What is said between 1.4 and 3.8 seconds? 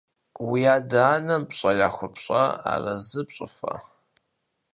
пщӀэ яхуэпщӀа, арэзы пщӀыфа?